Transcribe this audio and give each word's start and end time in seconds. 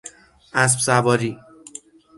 اسب 0.53 0.79
سواری 0.79 1.39